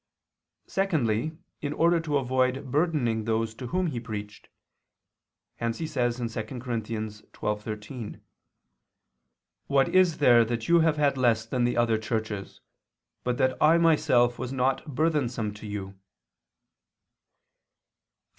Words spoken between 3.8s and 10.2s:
he preached; hence he says (2 Cor. 12:13): "What is